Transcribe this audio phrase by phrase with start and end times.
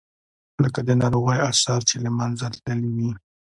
[0.63, 3.11] لکه د ناروغۍ آثار چې له منځه تللي وي.